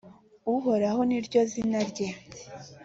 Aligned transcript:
uhoraho 0.55 1.01
ni 1.09 1.19
ryo 1.25 1.41
zina 1.51 1.79
rye. 1.89 2.07